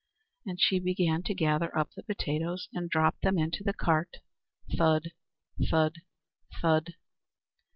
[0.47, 4.17] And she began to gather up the potatoes, and drop them into the cart,
[4.75, 5.11] thud,
[5.69, 5.93] thud,
[6.59, 6.95] thud.